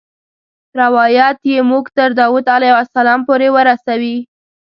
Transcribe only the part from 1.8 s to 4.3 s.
تر داود علیه السلام پورې ورسوي.